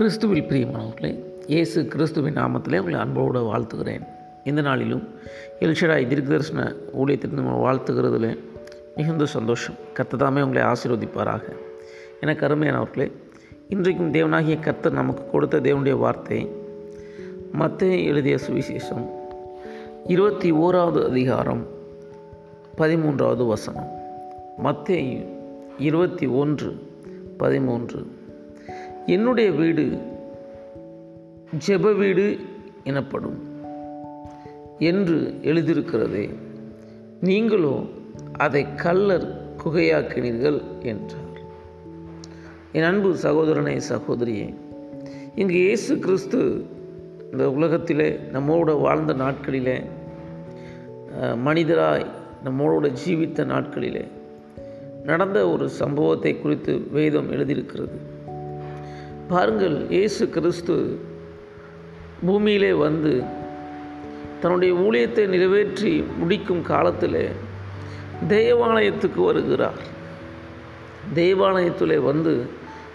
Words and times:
கிறிஸ்துவில் 0.00 0.44
பிரியமானவர்களே 0.50 1.18
இயேசு 1.46 1.86
கிறிஸ்துவின் 1.86 2.36
நாமத்திலே 2.36 2.78
உங்களை 2.78 2.94
அன்போடு 3.00 3.56
வாழ்த்துகிறேன். 3.56 4.06
இந்த 4.44 4.60
நாளிலும் 4.60 5.08
எல்ஷடாய் 5.60 6.06
தீர்க்கதர்சன 6.06 6.76
ஊழியத்திற்கு 6.98 7.40
உங்களை 7.40 7.58
வாழ்த்துகிறதுல 7.58 8.38
மிகுந்த 8.96 9.26
சந்தோஷம். 9.26 9.74
கர்த்ததாமே 9.94 10.42
உங்களை 10.42 10.62
ஆசீர்வதிப்பாராக. 10.62 11.42
எனக்கு 12.20 12.46
அருமையானவர்களே 12.46 13.12
இன்றைக்கும் 13.68 14.12
தேவனாகிய 14.12 14.60
கர்த்தர் 14.60 14.92
நமக்கு 14.92 15.30
கொடுத்த 15.30 15.60
தேவனுடைய 15.60 15.98
வார்த்தை 15.98 16.48
மத்திய 17.52 17.96
எழுதிய 17.96 18.38
சுவிசேஷம் 18.48 19.10
இருபத்தி 20.06 20.52
ஓராவது 20.52 21.08
அதிகாரம் 21.08 21.66
பதிமூன்றாவது 22.78 23.46
வசனம். 23.46 23.90
மத்திய 24.56 25.20
இருபத்தி 25.78 26.26
ஒன்று 26.26 26.88
பதிமூன்று 27.36 28.18
என்னுடைய 29.14 29.50
வீடு 29.50 29.84
ஜெப 31.66 31.92
வீடு 31.96 32.24
எனப்படும் 32.84 33.38
என்று 34.78 35.16
எழுதியிருக்கிறதே. 35.42 36.24
நீங்களோ 37.20 37.72
அதை 38.36 38.62
கல்லர் 38.74 39.26
குகையாக்கினீர்கள் 39.62 40.58
என்றார். 40.82 41.32
என் 42.72 42.88
அன்பு 42.90 43.10
சகோதரனே 43.22 43.74
சகோதரியே 43.88 44.48
இங்கு 45.34 45.54
இயேசு 45.54 45.98
கிறிஸ்து 45.98 46.40
இந்த 47.32 47.44
உலகத்திலே 47.50 48.08
நம்மோட 48.32 48.70
வாழ்ந்த 48.80 49.12
நாட்களிலே 49.14 49.76
மனிதராய் 51.46 52.06
நம்மளோட 52.44 52.86
ஜீவித்த 53.02 53.44
நாட்களிலே 53.54 54.04
நடந்த 55.04 55.38
ஒரு 55.48 55.66
சம்பவத்தை 55.80 56.32
குறித்து 56.38 56.72
வேதம் 56.92 57.30
எழுதியிருக்கிறது. 57.32 58.09
பாருங்கள் 59.30 59.86
இயேசு 59.88 60.28
கிறிஸ்து 60.28 60.74
பூமியிலே 62.26 62.72
வந்து 62.72 63.22
தன்னுடைய 64.40 64.74
ஊழியத்தை 64.74 65.26
நிறைவேற்றி 65.26 66.04
முடிக்கும் 66.18 66.62
காலத்தில் 66.62 67.28
தேவாலயத்துக்கு 68.28 69.20
வருகிறார். 69.24 69.78
தேவாலயத்திலே 71.14 71.98
வந்து 71.98 72.32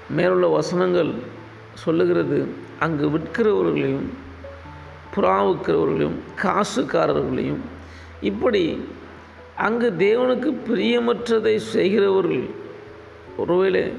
மேலுள்ள 0.09 0.47
வசனங்கள் 0.47 1.11
சொல்லுகிறது. 1.73 2.39
அங்கு 2.79 3.05
விற்கிறவர்களையும் 3.09 4.09
புறாவுக்கிறவர்களையும் 5.15 6.17
காசுக்காரர்களையும் 6.41 7.63
இப்படி 8.21 8.63
அங்கு 9.67 9.93
தேவனுக்கு 9.97 10.51
பிரியமற்றதை 10.67 11.55
செய்கிறவர்கள் 11.55 12.45
ஒருவேளை 13.37 13.91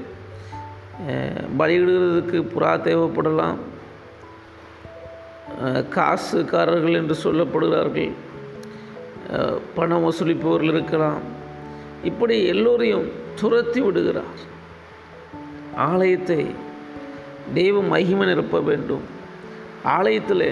பலியிடுகிறதுக்கு 1.57 2.37
புறா 2.53 2.71
தேவைப்படலாம். 2.87 3.57
காசுக்காரர்கள் 5.89 6.93
என்று 6.93 7.15
சொல்லப்படுகிறார்கள். 7.23 8.13
பணம் 9.75 10.05
வசூலிப்பவர்கள் 10.05 10.73
இருக்கலாம். 10.73 11.21
இப்படி 12.03 12.35
எல்லோரையும் 12.45 13.07
துரத்தி 13.35 13.79
விடுகிறார். 13.81 14.39
ஆலயத்தை 15.75 16.41
தெய்வ 17.53 17.81
மகிமை 17.81 18.25
நிரப்ப 18.27 18.59
வேண்டும். 18.59 19.05
ஆலயத்தில் 19.83 20.49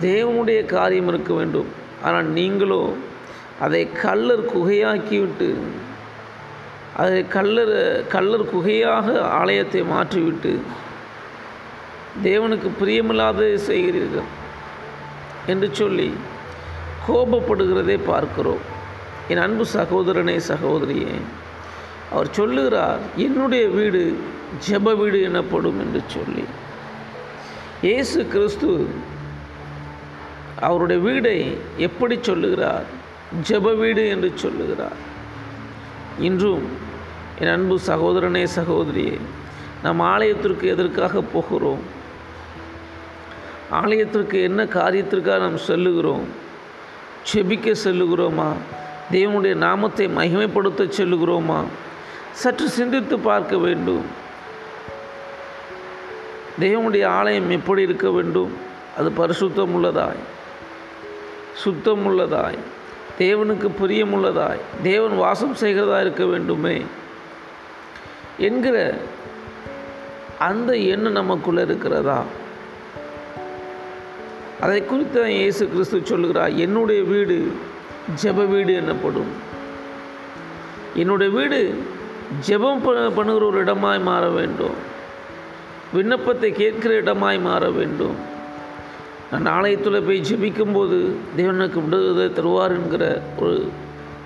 தேவனுடைய 0.00 0.60
காரியம் 0.64 1.08
இருக்க 1.08 1.32
வேண்டும். 1.34 1.70
ஆனால் 2.02 2.28
நீங்களோ 2.38 2.82
அதை 3.60 3.82
கல்லர் 4.02 4.50
குகையாக்கிவிட்டு 4.52 5.48
அதை 6.96 7.26
கல்லர் 7.28 8.06
கல்லர் 8.14 8.50
குகையாக 8.52 9.20
ஆலயத்தை 9.20 9.82
மாற்றிவிட்டு 9.82 10.60
தேவனுக்கு 12.22 12.68
பிரியமில்லாததை 12.80 13.58
செய்கிறீர்கள் 13.70 14.30
என்று 15.46 15.68
சொல்லி 15.72 16.14
கோபப்படுகிறதை 17.06 17.98
பார்க்கிறோம். 18.06 18.64
என் 19.28 19.42
அன்பு 19.44 19.64
சகோதரனே 19.74 20.36
சகோதரியே 20.48 21.14
அவர் 22.12 22.30
சொல்லுகிறார் 22.30 23.00
என்னுடைய 23.16 23.68
வீடு 23.68 24.00
ஜெப 24.66 24.94
வீடு 24.96 25.22
எனப்படும் 25.22 25.78
என்று 25.80 26.00
சொல்லி. 26.06 26.44
இயேசு 27.82 28.26
கிறிஸ்து 28.26 28.70
அவருடைய 30.60 31.00
வீடை 31.08 31.36
எப்படி 31.76 32.18
சொல்லுகிறார்? 32.22 32.86
ஜெப 33.48 33.74
வீடு 33.74 34.08
என்று 34.08 34.30
சொல்லுகிறார். 34.34 35.00
இன்றும் 36.18 36.64
என் 37.40 37.48
அன்பு 37.48 37.78
சகோதரனே 37.86 38.46
சகோதரியே 38.56 39.18
நம் 39.82 40.00
ஆலயத்திற்கு 40.00 40.68
எதற்காக 40.68 41.20
போகிறோம்? 41.20 41.78
ஆலயத்திற்கு 43.70 44.42
என்ன 44.42 44.64
காரியத்திற்காக 44.64 45.38
நாம் 45.38 45.56
செல்லுகிறோம்? 45.56 46.24
செபிக்க 47.32 47.74
செல்லுகிறோமா? 47.84 48.52
தேவனுடைய 49.10 49.54
நாமத்தை 49.54 50.06
மகிமைப்படுத்த 50.06 50.90
செல்லுகிறோமா? 50.98 51.62
சற்று 52.32 52.68
சிந்தித்து 52.68 53.18
பார்க்க 53.18 53.56
வேண்டும். 53.56 54.04
தேவனுடைய 56.60 57.06
ஆலயம் 57.06 57.50
எப்படி 57.50 57.82
இருக்க 57.82 58.10
வேண்டும்? 58.10 58.52
அது 58.98 59.10
பரிசுத்தம் 59.10 59.74
உள்ளதாய் 59.76 60.22
சுத்தம் 61.54 62.06
உள்ளதாய் 62.06 62.58
தேவனுக்கு 63.18 63.70
பிரியமுள்ளதாய் 63.82 64.60
தேவன் 64.82 65.16
வாசம் 65.16 65.56
செய்கிறதா 65.60 66.00
இருக்க 66.00 66.24
வேண்டுமே? 66.24 66.82
என்கிற 68.40 68.98
அந்த 70.38 70.76
எண்ணம் 70.76 71.12
நமக்குள்ளே 71.12 71.62
இருக்கிறதா? 71.62 72.24
அதை 74.60 74.84
குறித்து 74.84 75.20
தான் 75.20 75.30
இயேசு 75.30 75.68
கிறிஸ்து 75.68 76.00
சொல்லுகிறார் 76.04 76.52
என்னுடைய 76.52 77.02
வீடு 77.02 77.52
ஜெப 78.22 78.46
வீடு 78.46 78.74
எனப்படும் 78.74 79.48
என்னுடைய 80.94 81.32
வீடு 81.32 81.82
ஜெபம் 82.46 82.82
ப- 82.82 83.12
பண்ணுகிற 83.14 83.46
ஒரு 83.46 83.64
இடமாய் 83.64 84.02
மாற 84.02 84.28
வேண்டும். 84.28 84.74
விண்ணப்பத்தை 85.92 86.52
கேட்கிற 86.52 87.02
இடமாய் 87.02 87.40
மாற 87.40 87.70
வேண்டும். 87.70 88.14
நான் 89.30 89.46
ஆலயத்தில் 89.46 90.02
போய் 90.02 90.20
ஜெபிக்கும்போது 90.20 91.12
தேவனுக்கு 91.36 91.84
விடுதலை 91.84 92.26
தருவார் 92.26 92.68
என்கிற 92.68 93.22
ஒரு 93.38 93.68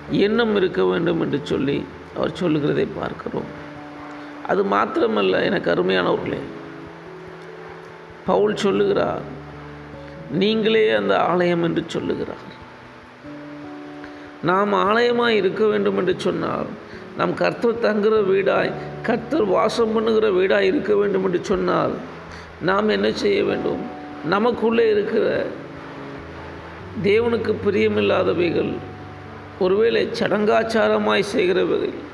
எண்ணம் 0.09 0.55
இருக்க 0.55 0.85
வேண்டும் 0.85 1.21
என்று 1.21 1.39
சொல்லி 1.43 1.85
அவர் 2.15 2.31
சொல்லுகிறதை 2.33 2.87
பார்க்கிறோம். 2.99 3.63
அது 4.47 4.63
மாத்திரமல்ல 4.63 5.43
எனக்கு 5.43 5.71
அருமையானவர்களே 5.71 6.39
பவுல் 8.25 8.55
சொல்லுகிறார் 8.55 9.25
நீங்களே 10.31 10.89
அந்த 10.89 11.13
ஆலயம் 11.19 11.63
என்று 11.63 11.83
சொல்லுகிறார். 11.87 12.45
நாம் 14.41 14.73
ஆலயமாக 14.73 15.29
இருக்க 15.29 15.65
வேண்டும் 15.65 15.97
என்று 15.97 16.13
சொன்னால் 16.17 16.69
நாம் 17.17 17.33
கர்த்தர் 17.33 17.79
தங்குகிற 17.79 18.15
வீடாய் 18.21 18.71
கர்த்தர் 19.01 19.45
வாசம் 19.45 19.93
பண்ணுகிற 19.93 20.29
வீடாய் 20.29 20.69
இருக்க 20.71 20.95
வேண்டும் 20.95 21.25
என்று 21.25 21.39
சொன்னால் 21.41 21.93
நாம் 22.61 22.89
என்ன 22.89 23.11
செய்ய 23.11 23.43
வேண்டும்? 23.43 23.83
நமக்குள்ளே 24.25 24.89
இருக்கிற 24.89 25.45
தேவனுக்கு 27.03 27.53
பிரியமில்லாதவைகள் 27.65 28.73
ஒருவேளை 29.59 30.09
சடங்காச்சாரமாய் 30.19 31.31
செய்கிறவைகள் 31.35 32.04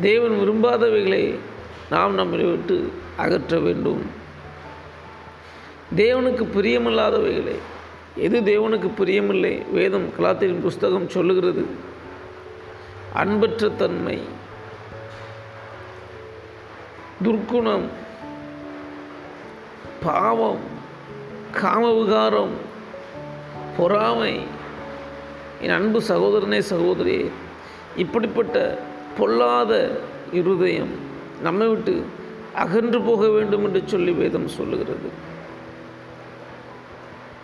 தேவன் 0.00 0.30
விரும்பாதவைகளை 0.30 1.34
நாம் 1.90 2.14
நம்மை 2.14 2.44
விட்டு 2.44 2.92
அகற்ற 3.16 3.58
வேண்டும். 3.58 4.02
தேவனுக்கு 5.96 6.46
பிரியமில்லாதவைகளை 6.54 7.54
எது 8.16 8.40
தேவனுக்கு 8.40 8.90
பிரியமில்லை? 8.98 9.70
வேதம் 9.72 10.08
கலாத்திரின் 10.18 10.60
புஸ்தகம் 10.60 11.08
சொல்லுகிறது 11.08 11.66
அன்பற்ற 13.12 13.68
தன்மை 13.68 14.18
துர்க்குணம் 17.24 17.86
பாவம் 20.04 20.60
காமவிகாரம் 21.54 22.54
பொறாமை. 23.76 24.40
என் 25.60 25.70
அன்பு 25.70 26.02
சகோதரனே 26.08 26.62
சகோதரியே 26.70 27.30
இப்படிப்பட்ட 27.96 28.78
பொல்லாத 29.16 30.00
இருதயம் 30.32 30.92
நம்மை 31.42 31.66
விட்டு 31.66 32.02
அகன்று 32.54 33.02
போக 33.02 33.28
வேண்டும் 33.28 33.64
என்று 33.64 33.82
சொல்லி 33.86 34.10
வேதம் 34.10 34.48
சொல்லுகிறது. 34.48 35.08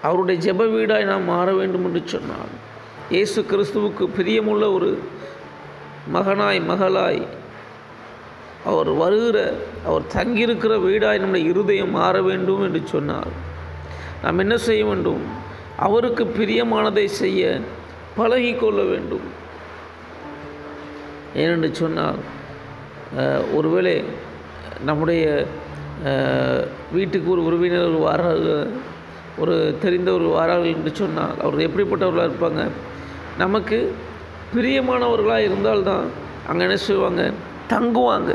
அவருடைய 0.02 0.40
ஜெப 0.40 0.62
வீடாய் 0.66 1.04
நாம் 1.04 1.24
மாற 1.24 1.52
வேண்டும் 1.52 1.84
என்று 1.84 2.02
சொன்னால் 2.04 2.52
இயேசு 3.10 3.42
கிறிஸ்துவுக்கு 3.42 4.04
பிரியமுள்ள 4.18 4.72
ஒரு 4.72 4.98
மகனாய் 6.12 6.60
மகளாய் 6.70 7.26
அவர் 8.64 8.90
வருகிற 8.92 9.38
அவர் 9.86 10.02
தங்கியிருக்கிற 10.14 10.74
வீடாய் 10.86 11.18
நம்முடைய 11.18 11.48
இருதயம் 11.48 11.90
மாற 11.90 12.22
வேண்டும் 12.22 12.62
என்று 12.62 12.80
சொன்னார் 12.84 13.32
நாம் 14.22 14.38
என்ன 14.38 14.56
செய்ய 14.56 14.84
வேண்டும்? 14.84 15.22
அவருக்கு 15.76 16.24
பிரியமானதை 16.24 17.04
செய்ய 17.04 17.60
பழகிக்கொள்ள 18.16 18.90
வேண்டும். 18.90 19.42
ஏனென்று 21.42 21.70
சொன்னால் 21.82 22.18
ஒருவேளை 23.58 23.94
நம்முடைய 24.88 25.24
வீட்டுக்கு 26.96 27.28
ஒரு 27.34 27.42
உறவினர் 27.48 27.96
வாரார்கள் 28.06 28.70
ஒரு 29.42 29.54
தெரிந்தவர் 29.82 30.26
வாரார்கள் 30.38 30.74
என்று 30.76 30.90
சொன்னால் 31.00 31.34
அவர்கள் 31.42 31.68
எப்படிப்பட்டவர்களாக 31.68 32.30
இருப்பாங்க? 32.30 32.64
நமக்கு 33.42 33.78
பிரியமானவர்களாக 34.54 35.46
இருந்தால்தான் 35.48 36.04
அங்கே 36.48 36.64
என்ன 36.66 36.76
செய்வாங்க? 36.88 37.22
தங்குவாங்க. 37.72 38.32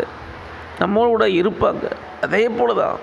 நம்மளோட 0.82 1.24
இருப்பாங்க. 1.42 1.86
அதே 2.26 2.44
போல 2.58 2.74
தான் 2.74 2.98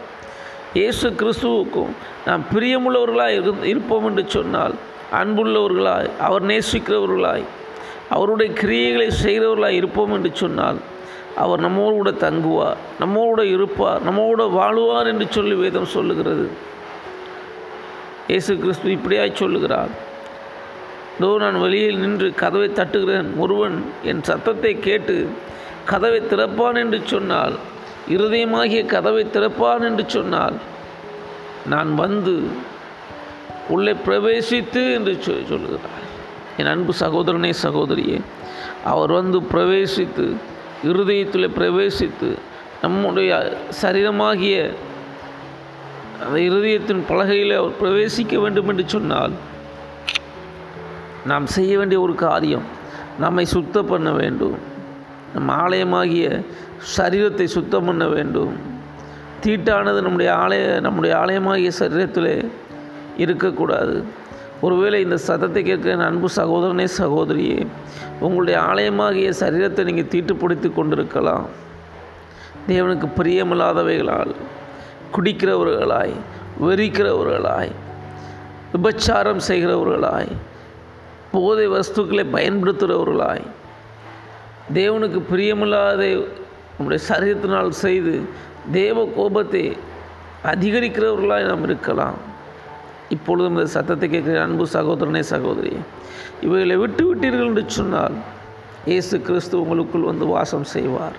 இயேசு 0.79 1.07
கிறிஸ்துவுக்கும் 1.21 1.93
நாம் 2.27 2.43
பிரியமுள்ளவர்களாக 2.55 3.37
இரு 3.39 3.53
இருப்போம் 3.73 4.07
என்று 4.09 4.25
சொன்னால் 4.37 4.75
அன்புள்ளவர்களாய் 5.21 6.11
அவர் 6.27 6.45
நேசிக்கிறவர்களாய் 6.53 7.45
அவருடைய 8.11 8.53
கிரியைகளை 8.53 9.11
செய்கிறவர்களாக 9.25 9.69
இருப்போம் 9.69 10.13
என்று 10.13 10.31
சொன்னால் 10.35 10.79
அவர் 11.37 11.61
நம்மோடு 11.61 11.95
கூட 11.95 12.11
தங்குவார் 12.11 12.77
நம்மோடு 12.99 13.51
இருப்பார் 13.51 14.03
நம்மோடு 14.03 14.51
வாழுவார் 14.51 15.07
என்று 15.07 15.27
சொல்லி 15.31 15.55
வேதம் 15.55 15.85
சொல்லுகிறது. 15.85 16.51
இயேசு 18.29 18.59
கிறிஸ்து 18.59 18.91
இப்படியாய் 18.91 19.35
சொல்லுகிறார் 19.35 19.89
இதோ 21.19 21.39
நான் 21.39 21.61
வெளியில் 21.61 21.99
நின்று 21.99 22.35
கதவை 22.35 22.69
தட்டுகிறேன் 22.69 23.37
ஒருவன் 23.37 23.85
என் 24.03 24.23
சத்தத்தை 24.23 24.79
கேட்டு 24.79 25.29
கதவை 25.85 26.21
திறப்பான் 26.21 26.77
என்று 26.77 27.01
சொன்னால் 27.05 27.55
இருதயமாகிய 28.09 28.87
கதவை 28.87 29.25
திறப்பான் 29.25 29.81
என்று 29.81 30.05
சொன்னால் 30.07 30.55
நான் 31.67 31.95
வந்து 31.95 32.43
உள்ளே 33.69 33.93
பிரவேசித்து 33.93 34.95
என்று 34.95 35.13
சொ- 35.13 35.47
சொல்லுகிறார். 35.49 36.06
என் 36.57 36.67
அன்பு 36.67 36.93
சகோதரனே 37.01 37.51
சகோதரியே 37.63 38.19
அவர் 38.85 39.13
வந்து 39.13 39.39
பிரவேசித்து 39.53 40.27
இருதயத்தில் 40.83 41.55
பிரவேசித்து 41.59 42.29
நம்முடைய 42.83 43.59
சரீரமாகிய 43.83 44.57
அந்த 46.25 46.39
இருதயத்தின் 46.41 47.03
பலகையில் 47.09 47.55
அவர் 47.57 47.79
பிரவேசிக்க 47.81 48.41
வேண்டும் 48.41 48.69
என்று 48.69 48.85
சொன்னால் 48.87 49.35
நாம் 51.25 51.47
செய்ய 51.47 51.79
வேண்டிய 51.79 52.01
ஒரு 52.01 52.15
காரியம் 52.15 52.67
நம்மை 53.19 53.45
சுத்தம் 53.45 53.87
பண்ண 53.87 54.11
வேண்டும். 54.11 54.57
நம் 55.35 55.49
ஆலயமாகிய 55.49 56.27
சரீரத்தை 56.97 57.45
சுத்தம் 57.45 57.85
பண்ண 57.85 58.05
வேண்டும். 58.07 58.53
தீட்டானது 59.45 60.01
நம்முடைய 60.01 60.31
ஆலய 60.45 60.81
நம்முடைய 60.81 61.13
ஆலயமாகிய 61.23 61.71
சரீரத்தில் 61.79 62.51
இருக்கக்கூடாது. 63.17 63.97
ஒருவேளை 64.65 65.01
இந்த 65.01 65.17
சத்தத்தை 65.17 65.63
கேட்கிற 65.63 66.05
அன்பு 66.05 66.29
சகோதரனே 66.37 66.87
சகோதரியே 66.99 67.67
உங்களுடைய 68.21 68.61
ஆலயமாகிய 68.61 69.33
சரீரத்தை 69.41 69.83
நீங்கள் 69.85 70.11
தீட்டுப்படுத்தி 70.13 70.69
கொண்டிருக்கலாம். 70.73 71.47
தேவனுக்கு 72.69 73.09
பிரியமில்லாதவைகளால் 73.19 74.33
குடிக்கிறவர்களாய் 75.17 76.15
வெறிக்கிறவர்களாய் 76.67 77.73
விபச்சாரம் 78.73 79.43
செய்கிறவர்களாய் 79.49 80.33
போதை 81.33 81.67
வஸ்துக்களை 81.69 82.25
பயன்படுத்துகிறவர்களாய் 82.37 83.45
தேவனுக்கு 84.75 85.21
பிரியமில்லாத 85.33 86.03
நம்முடைய 86.77 87.05
சரீரத்தினால் 87.09 87.71
செய்து 87.85 88.15
தேவ 88.73 89.05
கோபத்தை 89.17 89.77
அதிகரிக்கிறவர்களாய் 90.53 91.49
நாம் 91.51 91.65
இருக்கலாம். 91.65 92.19
இப்பொழுதும் 93.09 93.57
இந்த 93.57 93.67
சத்தத்தை 93.67 94.07
கேட்கிற 94.09 94.43
அன்பு 94.43 94.65
சகோதரனே 94.73 95.23
சகோதரி 95.33 95.75
இவைகளை 96.43 96.77
விட்டு 96.77 97.03
விட்டீர்கள் 97.09 97.51
என்று 97.51 97.65
சொன்னால் 97.69 98.17
இயேசு 98.87 99.21
கிறிஸ்து 99.21 99.55
உங்களுக்குள் 99.63 100.09
வந்து 100.11 100.27
வாசம் 100.27 100.67
செய்வார். 100.75 101.17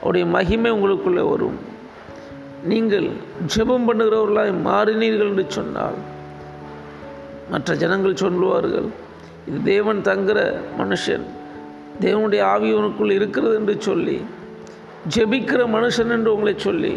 அவருடைய 0.00 0.26
மகிமை 0.26 0.70
உங்களுக்குள்ளே 0.70 1.24
வரும். 1.30 1.58
நீங்கள் 2.64 3.08
ஜெபம் 3.54 3.86
பண்ணுகிறவர்களாய் 3.88 4.52
மாறினீர்கள் 4.66 5.30
என்று 5.32 5.44
சொன்னால் 5.48 5.98
மற்ற 7.50 7.74
ஜனங்கள் 7.74 8.20
சொல்லுவார்கள் 8.22 8.88
இது 9.46 9.58
தேவன் 9.62 10.00
தங்குற 10.00 10.38
மனுஷன் 10.78 11.26
தேவனுடைய 12.00 12.42
ஆவியவனுக்குள் 12.54 13.16
இருக்கிறது 13.18 13.54
என்று 13.54 13.74
சொல்லி 13.80 14.16
ஜெபிக்கிற 15.14 15.60
மனுஷன் 15.76 16.12
என்று 16.16 16.34
உங்களை 16.34 16.54
சொல்லி 16.58 16.94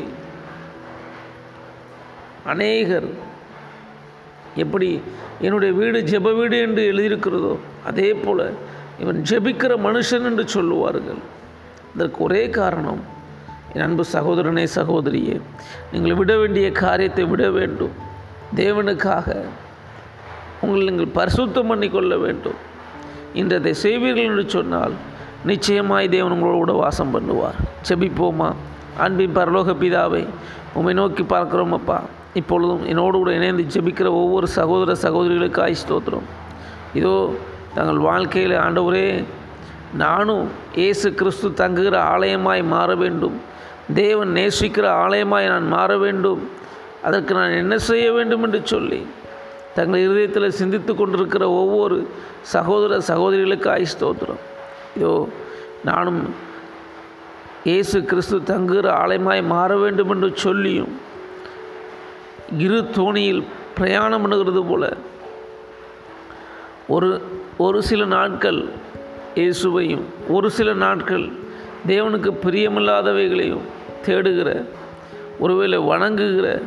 அநேகர் 2.46 3.10
எப்படி 4.56 5.02
என்னுடைய 5.42 5.74
வீடு 5.74 6.00
ஜெப 6.02 6.34
வீடு 6.34 6.58
என்று 6.60 6.82
எழுதியிருக்கிறதோ 6.92 7.56
அதே 7.86 8.14
போல் 8.14 8.46
இவன் 9.00 9.20
ஜெபிக்கிற 9.30 9.74
மனுஷன் 9.88 10.28
என்று 10.30 10.48
சொல்லுவார்கள். 10.48 11.22
இதற்கு 11.96 12.20
ஒரே 12.24 12.50
காரணம் 12.50 13.02
என் 13.74 13.84
அன்பு 13.86 14.04
சகோதரனே 14.14 14.66
சகோதரியே 14.76 15.36
நீங்கள் 15.92 16.16
விட 16.16 16.38
வேண்டிய 16.38 16.72
காரியத்தை 16.72 17.26
விட 17.26 17.50
வேண்டும். 17.50 17.94
தேவனுக்காக 18.56 19.28
உங்களை 20.62 20.82
நீங்கள் 20.90 21.16
பரிசுத்தம் 21.20 21.70
பண்ணிக்கொள்ள 21.72 22.18
வேண்டும். 22.18 22.60
இன்றதை 23.34 23.74
செய்வீர்கள் 23.84 24.30
என்று 24.32 24.46
சொன்னால் 24.50 24.94
நிச்சயமாய் 25.46 26.10
தேவன் 26.10 26.36
உங்களோட 26.38 26.72
வாசம் 26.78 27.14
பண்ணுவார். 27.16 27.60
செபிப்போமா 27.90 28.50
அன்பின் 28.98 29.36
பரலோக 29.36 29.74
பிதாவை 29.84 30.28
உம்மை 30.74 30.94
நோக்கி 30.94 31.24
பார்க்குறோமப்பா 31.24 32.00
இப்பொழுதும் 32.40 32.84
என்னோடு 32.92 33.16
கூட 33.22 33.32
இணைந்து 33.38 33.64
ஜெபிக்கிற 33.74 34.10
ஒவ்வொரு 34.20 34.48
சகோதர 34.58 34.92
சகோதரிகளுக்காய் 35.06 35.82
ஸ்தோத்திரம். 35.84 36.28
இதோ 37.00 37.14
தங்கள் 37.76 38.00
வாழ்க்கையில் 38.10 38.56
ஆண்டவரே 38.66 39.08
நானும் 40.04 40.46
இயேசு 40.82 41.08
கிறிஸ்து 41.20 41.48
தங்குகிற 41.62 41.96
ஆலயமாய் 42.14 42.64
மாற 42.74 42.90
வேண்டும். 43.04 43.38
தேவன் 44.02 44.32
நேசிக்கிற 44.40 44.86
ஆலயமாய் 45.04 45.52
நான் 45.54 45.68
மாற 45.76 45.92
வேண்டும். 46.06 46.42
அதற்கு 47.08 47.34
நான் 47.40 47.58
என்ன 47.62 47.76
செய்ய 47.90 48.08
வேண்டும் 48.18 48.44
என்று 48.48 48.62
சொல்லி 48.74 49.02
தங்கள் 49.78 50.04
இருதயத்தில் 50.06 50.58
சிந்தித்து 50.62 50.92
கொண்டிருக்கிற 50.96 51.44
ஒவ்வொரு 51.62 51.98
சகோதர 52.56 53.00
சகோதரிகளுக்காய் 53.10 53.92
ஸ்தோத்திரம். 53.94 54.42
இதோ 54.98 55.14
நானும் 55.90 56.22
இயேசு 57.70 57.98
கிறிஸ்து 58.12 58.38
தங்குகிற 58.52 58.88
ஆலயமாய் 59.04 59.42
மாற 59.54 59.72
வேண்டும் 59.84 60.12
என்று 60.16 60.30
சொல்லியும் 60.46 60.94
இரு 62.58 62.86
தோணியில் 62.96 63.44
பிரயாணம் 63.76 64.32
பண்ணுகிறது 64.32 64.70
போல. 64.70 64.94
ஒரு 66.88 67.22
ஒரு 67.58 67.84
சில 67.84 68.06
நாட்கள் 68.06 68.66
இயேசுவையும் 69.36 70.02
ஒரு 70.28 70.52
சில 70.52 70.74
நாட்கள் 70.74 71.30
தேவனுக்கு 71.88 72.32
பிரியமில்லாதவைகளையும் 72.46 73.66
தேடுகிற 74.06 74.66
ஒருவேளை 75.40 75.78
வணங்குகிற 75.78 76.62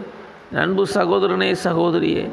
அன்பு 0.55 0.87
சகோதரனே 0.95 1.55
சகோதரியே 1.65 2.31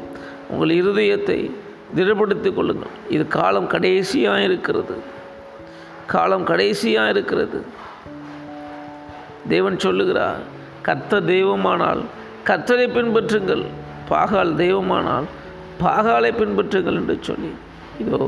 உங்கள் 0.48 0.68
இருதயத்தை 0.68 1.50
திடப்படுத்திக் 1.96 2.54
கொள்ளுங்கள். 2.54 2.90
இது 3.10 3.28
காலம் 3.28 3.66
கடைசியாக 3.66 4.42
இருக்கிறது. 4.42 4.94
காலம் 6.06 6.44
கடைசியாக 6.44 7.08
இருக்கிறது. 7.08 7.64
தேவன் 9.48 9.78
சொல்லுகிறார் 9.78 10.40
கர்த்த 10.84 11.24
தெய்வமானால் 11.24 12.00
கர்த்தரை 12.48 12.86
பின்பற்றுங்கள். 12.96 13.64
பாகால் 14.10 14.54
தெய்வமானால் 14.62 15.26
பாகாலை 15.82 16.30
பின்பற்றுங்கள் 16.40 16.98
என்று 17.00 17.16
சொல்லி. 17.28 17.50
இதோ 18.02 18.20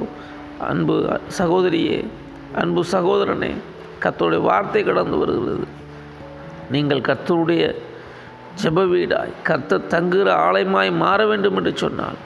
அன்பு 0.71 0.95
சகோதரியே 1.39 1.99
அன்பு 2.63 2.83
சகோதரனே 2.93 3.53
கத்தருடைய 4.05 4.43
வார்த்தை 4.51 4.83
கடந்து 4.85 5.17
வருகிறது. 5.19 5.67
நீங்கள் 6.75 7.07
கர்த்தருடைய 7.09 7.65
ஜெப 8.63 8.83
வீடாய் 8.91 9.33
கர்த்தர் 9.49 9.91
தங்குகிற 9.95 10.31
ஆலயமாய் 10.47 10.91
மாற 11.03 11.21
வேண்டும் 11.31 11.57
என்று 11.61 11.73
சொன்னால் 11.83 12.19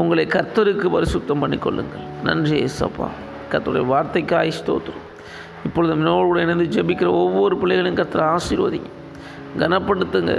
உங்களை 0.00 0.24
கர்த்தருக்கு 0.26 0.86
பரிசுத்தம் 0.94 1.42
பண்ணிக்கொள்ளுங்கள். 1.42 2.06
நன்றி 2.22 2.56
ஏசப்பா. 2.66 3.08
கர்த்தருடைய 3.52 3.84
வார்த்தைக்காய் 3.94 4.56
ஸ்தோத்திரம். 4.60 5.04
இப்பொழுது 5.66 5.92
என்னோடு 5.96 6.40
இணைந்து 6.42 6.66
ஜெபிக்கிற 6.76 7.10
ஒவ்வொரு 7.22 7.54
பிள்ளைகளையும் 7.56 8.00
கர்த்தர் 8.00 8.26
ஆசீர்வதிங்க. 8.34 8.90
கனப்படுத்துங்க. 9.62 10.34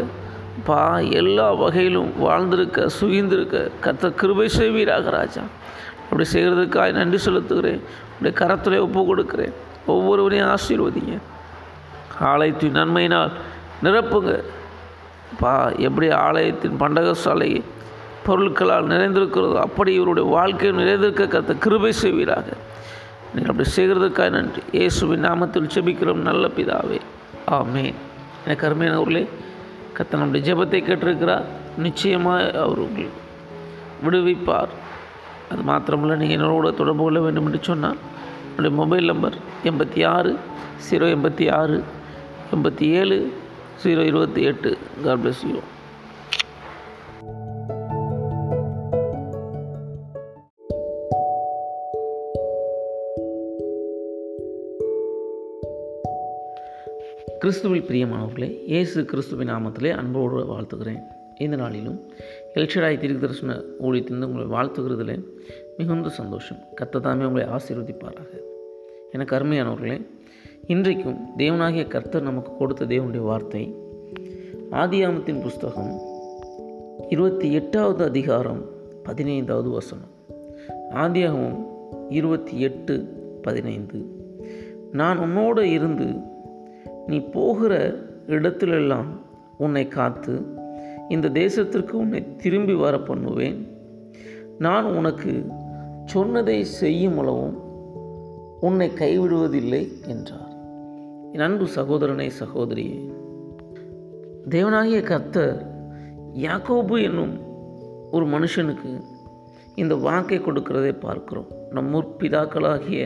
பா 0.65 0.97
எல்லா 0.97 1.53
வகையிலும் 1.53 2.19
வாழ்ந்திருக்க 2.19 2.89
சுகிந்திருக்க 2.89 3.69
கத்த 3.83 4.13
கிருபை 4.13 4.49
செய்வீராக 4.49 5.09
ராஜா. 5.09 5.41
அப்படி 6.03 6.29
செய்கிறதுக்காக 6.33 6.91
நன்றி 6.91 7.31
செலுத்துகிறேன். 7.31 7.81
அப்படியே 8.13 8.33
கரத்தில் 8.33 8.79
ஒப்பு 8.79 9.17
கொடுக்குறேன். 9.17 9.53
ஒவ்வொருவரையும் 9.85 10.55
ஆசீர்வதிங்க. 10.55 11.17
ஆலயத்தின் 12.19 12.75
நன்மையினால் 12.75 13.31
நிரப்புங்க. 13.83 14.43
பா 15.39 15.69
எப்படி 15.69 16.09
ஆலயத்தின் 16.09 16.79
பண்டகசாலை 16.79 17.61
பொருட்களால் 18.25 18.87
நிறைந்திருக்கிறதோ 18.87 19.55
அப்படி 19.55 19.93
இவருடைய 19.93 20.29
வாழ்க்கையில் 20.29 20.79
நிறைந்திருக்க 20.79 21.37
கத்த 21.37 21.57
கிருபை 21.57 21.91
செய்வீராக. 21.91 22.45
நீங்கள் 23.35 23.51
அப்படி 23.51 23.69
செய்கிறதுக்காக 23.75 24.29
நன்றி. 24.29 24.61
இயேசுவின் 24.71 25.25
நாமத்தில் 25.25 25.69
செபிக்கிறோம் 25.73 26.25
நல்ல 26.29 26.47
பிதாவே. 26.47 26.99
ஆமேன். 27.47 27.93
எனக்கு 28.45 28.67
அருமையானவர்களே 28.67 29.27
கத்தனுடைய 29.97 30.41
ஜெபத்தை 30.49 30.79
கேட்டிருக்கிறார். 30.89 31.47
நிச்சயமாக 31.85 32.43
அவர் 32.63 32.83
உங்களை 32.85 33.09
விடுவிப்பார். 34.05 34.73
அது 35.51 35.61
மாத்திரமில்லை 35.69 36.15
நீங்கள் 36.21 36.37
என்னோட 36.37 36.69
தொடர்பு 36.79 37.03
கொள்ள 37.03 37.19
வேண்டும் 37.25 37.47
என்று 37.49 37.59
சொன்னால் 37.69 37.99
என்னுடைய 38.49 38.73
மொபைல் 38.81 39.09
நம்பர் 39.11 39.35
எண்பத்தி 39.69 40.01
ஆறு 40.15 40.31
ஜீரோ 40.85 41.07
எண்பத்தி 41.15 41.45
ஆறு 41.59 41.77
எண்பத்தி 42.55 42.85
ஏழு 42.99 43.17
ஜீரோ 43.83 44.01
இருபத்தி 44.11 44.41
எட்டு. 44.51 44.69
காட் 45.03 45.21
பிளஸ் 45.23 45.43
யூ 45.51 45.59
கிறிஸ்துவில் 57.45 57.85
பிரியமானவர்களே 57.89 58.63
இயேசு 58.65 59.05
கிறிஸ்துவின் 59.05 59.49
நாமத்திலே 59.49 59.91
அன்போடு 59.95 60.39
வாழ்த்துகிறேன். 60.39 61.01
இந்த 61.37 61.55
நாளிலும் 61.55 62.01
எல்ஷடாய் 62.55 62.97
திருக்கு 62.97 63.65
ஊழியத்திலிருந்து 63.81 64.23
உங்களை 64.23 64.47
வாழ்த்துகிறதுல 64.47 65.23
மிகுந்த 65.77 66.09
சந்தோஷம். 66.09 66.57
கர்த்ததாமே 66.81 67.23
உங்களை 67.23 67.47
ஆசீர்வதிப்பாராக. 67.47 68.37
எனக்கு 69.11 69.35
அருமையானவர்களே 69.35 70.05
இன்றைக்கும் 70.67 71.27
தேவனாகிய 71.37 71.87
கர்த்தர் 71.87 72.21
நமக்கு 72.21 72.57
கொடுத்த 72.57 72.85
தேவனுடைய 72.85 73.21
வார்த்தை 73.21 73.75
ஆதியாமத்தின் 74.71 75.41
புஸ்தகம் 75.41 75.99
இருபத்தி 77.09 77.53
எட்டாவது 77.53 78.03
அதிகாரம் 78.03 78.65
பதினைந்தாவது 79.03 79.69
வசனம். 79.69 80.09
ஆதியாகமும் 80.95 81.65
இருபத்தி 82.09 82.59
எட்டு 82.59 83.05
பதினைந்து. 83.41 84.05
நான் 84.91 85.17
உன்னோடு 85.17 85.69
இருந்து 85.69 86.28
நீ 87.09 87.19
போகிற 87.19 87.73
இடத்திலெல்லாம் 88.27 89.09
உன்னை 89.57 89.87
காத்து 89.87 90.33
இந்த 91.09 91.29
தேசத்திற்கு 91.29 91.91
உன்னை 91.91 92.35
திரும்பி 92.35 92.73
வர 92.73 92.99
பண்ணுவேன் 92.99 93.59
நான் 94.57 94.85
உனக்கு 94.95 95.45
சொன்னதை 96.05 96.63
செய்யும் 96.63 97.17
அளவும் 97.17 97.57
உன்னை 98.59 98.87
கைவிடுவதில்லை 98.89 99.81
என்றார். 100.07 100.53
என் 101.31 101.39
அன்பு 101.39 101.67
சகோதரனை 101.67 102.31
சகோதரியே 102.39 102.99
தேவனாகிய 104.49 105.01
கர்த்தர் 105.03 105.59
யாக்கோபு 106.33 107.01
என்னும் 107.01 107.35
ஒரு 108.11 108.25
மனுஷனுக்கு 108.25 108.91
இந்த 109.75 109.95
வாக்கை 109.95 110.39
கொடுக்கிறதை 110.39 110.99
பார்க்கிறோம். 110.99 111.49
நம் 111.71 111.91
முற்பிதாக்களாகிய 111.95 113.01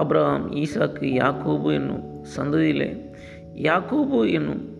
ஆப்ரஹாம் 0.00 0.46
ஈசாக்கு 0.62 1.06
யாக்கோபு 1.20 1.72
என்னும் 1.72 2.04
சந்ததியிலே. 2.36 3.14
யாக்கோபு 3.54 4.32
என்னும் 4.32 4.78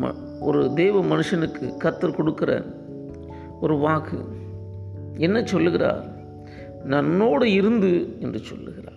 ம 0.00 0.14
ஒரு 0.40 0.72
தேவ 0.74 1.02
மனுஷனுக்கு 1.02 1.72
கத்தர் 1.78 2.14
கொடுக்கிற 2.14 2.64
ஒரு 3.60 3.76
வாக்கு. 3.76 4.24
என்ன 5.18 5.44
சொல்லுகிறார்? 5.44 6.14
நன்னோடு 6.84 7.52
இருந்து 7.52 8.16
என்று 8.20 8.38
சொல்லுகிறார். 8.38 8.94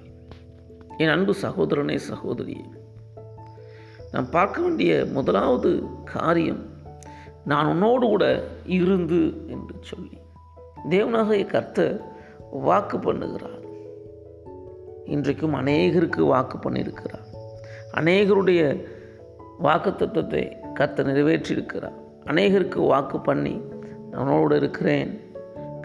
என் 0.98 1.10
அன்பு 1.10 1.36
சகோதரனே 1.42 2.00
சகோதரியே 2.12 2.66
நாம் 4.12 4.30
பார்க்க 4.30 4.62
வேண்டிய 4.62 5.06
முதலாவது 5.14 5.84
காரியம் 6.06 6.66
நான் 7.46 7.68
உன்னோடு 7.68 8.08
கூட 8.08 8.44
இருந்து 8.66 9.34
என்று 9.48 9.76
சொல்லி. 9.82 10.18
தேவனாகிய 10.90 11.46
கர்த்தர் 11.46 12.02
வாக்கு 12.52 12.98
பண்ணுகிறார். 12.98 13.64
இன்றைக்கும் 15.06 15.56
அநேகருக்கு 15.56 16.22
வாக்கு 16.22 16.58
பண்ணியிருக்கிறார். 16.58 17.28
அநேகருடைய 17.98 18.84
வாக்கு 19.60 19.96
தத்துவத்தை 19.96 20.58
கர்த்தர் 20.74 21.08
நிறைவேற்றியிருக்கிறார். 21.08 21.94
அநேகருக்கு 22.26 22.88
வாக்கு 22.88 23.20
பண்ணி 23.20 23.62
நான் 24.12 24.28
உன்னோடு 24.28 24.56
இருக்கிறேன். 24.56 25.22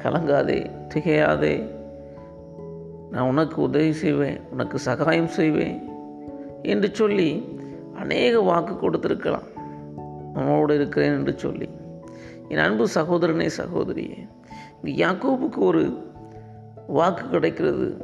கலங்காதே 0.03 0.71
திகையாதே. 0.95 1.71
நான் 3.11 3.29
உனக்கு 3.29 3.63
உதவி 3.63 3.93
செய்வேன். 3.93 4.41
உனக்கு 4.51 4.79
சகாயம் 4.79 5.27
செய்வேன். 5.27 5.83
என்று 6.63 6.89
சொல்லி 6.93 7.59
அநேக 7.95 8.41
வாக்கு 8.41 8.75
கொடுத்துருக்கலாம். 8.75 9.47
உன்னோடு 10.35 10.75
இருக்கிறேன் 10.75 11.13
என்று 11.13 11.35
சொல்லி. 11.37 11.69
என் 12.49 12.59
அன்பு 12.59 12.87
சகோதரனே 12.95 13.51
சகோதரியே 13.59 14.29
இங்கே 14.83 15.05
யாக்கோபுக்கு 15.05 15.59
ஒரு 15.59 16.13
வாக்கு 16.87 17.29
கிடைக்கிறது. 17.29 17.97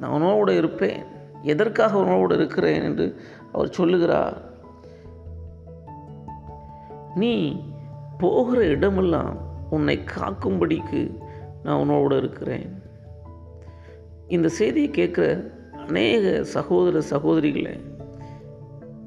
நான் 0.00 0.22
உணவோடு 0.22 0.56
இருப்பேன். 0.56 1.02
எதற்காக 1.42 1.98
உணவோடு 1.98 2.34
இருக்கிறேன்? 2.34 2.82
என்று 2.82 3.16
அவர் 3.54 3.70
சொல்லுகிறார் 3.70 4.36
நீ 7.14 7.32
போகிற 8.18 8.64
இடமெல்லாம் 8.66 9.34
உன்னை 9.70 9.98
காக்கும்படிக்கு 10.14 11.00
நான் 11.62 11.80
உன்னோட 11.82 12.16
இருக்கிறேன். 12.16 12.82
இந்த 14.26 14.48
செய்தியை 14.48 14.90
கேட்குற 14.90 15.26
அநேக 15.86 16.44
சகோதர 16.44 17.02
சகோதரிகளை 17.10 17.74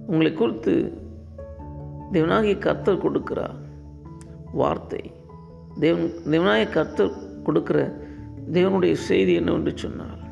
உங்களை 0.08 0.34
குறித்து 0.34 0.75
தேவனாகிய 2.12 2.58
கர்த்தர் 2.58 3.04
கொடுக்கிறார் 3.06 3.58
வார்த்தை 4.51 5.04
தேவன் 5.80 6.12
தேவனாகிய 6.30 6.68
கர்த்தர் 6.70 7.18
கொடுக்குற 7.46 7.80
தேவனுடைய 8.54 8.94
செய்தி 8.94 9.34
என்னவென்று 9.34 9.74
சொன்னால் 9.75 10.24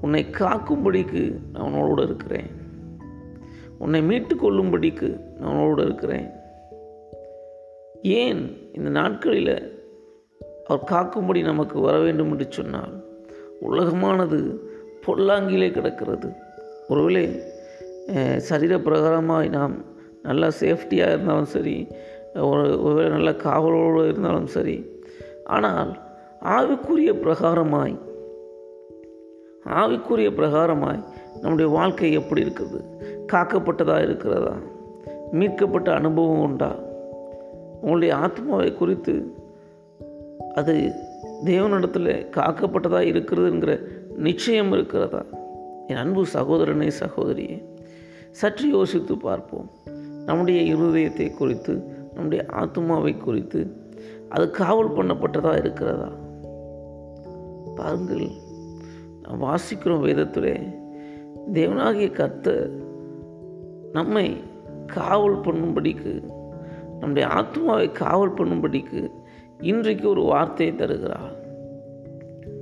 உன்னை 0.00 0.22
காக்கும்படிக்கு 0.38 1.22
நான் 1.52 1.62
உன்னோடு 1.62 2.02
இருக்கிறேன். 2.02 2.50
உன்னை 3.78 4.02
மீட்டு 4.02 4.34
கொள்ளும்படிக்கு 4.34 5.08
நான் 5.38 5.50
உன்னோடு 5.52 5.82
இருக்கிறேன். 5.82 6.28
ஏன் 8.02 8.72
இந்த 8.72 8.88
நாட்களில் 8.90 9.56
அவர் 10.66 10.88
காக்கும்படி 10.90 11.42
நமக்கு 11.42 11.80
வர 11.80 11.98
வேண்டும் 11.98 12.30
என்று 12.30 12.46
சொன்னால் 12.48 12.94
உலகமானது 13.60 14.38
பொல்லாங்கிலே 15.06 15.68
கிடக்கிறது. 15.70 16.28
ஒருவேளை 16.88 17.24
சரீரப்பிரகாரமாக 18.48 19.48
நாம் 19.48 19.76
நல்லா 20.22 20.48
சேஃப்டியாக 20.60 21.12
இருந்தாலும் 21.14 21.52
சரி 21.54 21.76
ஒரு 22.48 22.82
ஒருவேளை 22.82 23.10
நல்ல 23.10 23.30
காவலோடு 23.32 24.08
இருந்தாலும் 24.08 24.50
சரி 24.56 24.76
ஆனால் 25.44 25.92
ஆவிக்குரிய 26.56 27.10
பிரகாரமாய் 27.24 27.96
ஆவிக்குரிய 29.80 30.30
பிரகாரமாய் 30.40 31.00
நம்முடைய 31.40 31.68
வாழ்க்கை 31.72 32.12
எப்படி 32.12 32.40
இருக்குது? 32.42 32.80
காக்கப்பட்டதாக 33.32 34.02
இருக்கிறதா? 34.02 34.56
மீட்கப்பட்ட 35.32 35.94
அனுபவம் 35.94 36.40
உண்டா? 36.40 36.76
உங்களுடைய 37.80 38.16
ஆத்மாவை 38.16 38.74
குறித்து 38.74 39.32
அது 40.54 40.92
தேவனிடத்தில் 41.44 42.26
காக்கப்பட்டதாக 42.30 43.08
இருக்கிறதுங்கிற 43.10 43.80
நிச்சயம் 44.16 44.72
இருக்கிறதா? 44.72 45.22
என் 45.86 45.96
அன்பு 45.96 46.24
சகோதரனே 46.34 46.90
சகோதரியே 47.00 47.64
சற்று 48.30 48.68
யோசித்து 48.68 49.16
பார்ப்போம். 49.16 49.70
நம்முடைய 50.26 50.74
இருதயத்தை 50.74 51.34
குறித்து 51.34 51.82
நம்முடைய 52.14 52.44
ஆத்மாவை 52.48 53.16
குறித்து 53.16 53.66
அது 54.28 54.50
காவல் 54.50 54.92
பண்ணப்பட்டதாக 54.92 55.58
இருக்கிறதா? 55.58 56.12
பாருங்கள் 57.76 58.28
நாம் 59.22 59.42
வாசிக்கிறோம் 59.42 60.04
வேதத்திலே 60.04 60.74
தேவனாகிய 61.52 62.10
கர்த்தர் 62.10 62.85
நம்மை 63.96 64.42
காவல் 64.86 65.40
பண்ணும்படிக்கு 65.40 66.30
நம்முடைய 67.00 67.28
ஆத்மாவை 67.28 67.92
காவல் 67.92 68.34
பண்ணும்படிக்கு 68.34 69.10
இன்றைக்கு 69.60 70.08
ஒரு 70.08 70.22
வார்த்தையை 70.22 70.74
தருகிறார் 70.74 71.34